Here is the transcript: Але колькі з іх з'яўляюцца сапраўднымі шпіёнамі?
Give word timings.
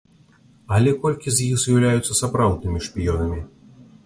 Але 0.77 0.93
колькі 1.03 1.33
з 1.35 1.45
іх 1.49 1.61
з'яўляюцца 1.65 2.19
сапраўднымі 2.21 2.79
шпіёнамі? 2.89 3.41